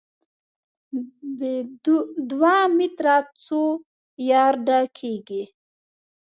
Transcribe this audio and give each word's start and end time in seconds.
ب: 1.37 1.39
دوه 2.29 2.55
متره 2.77 3.15
څو 3.45 3.61
یارډه 4.29 4.79
کېږي؟ 4.97 5.43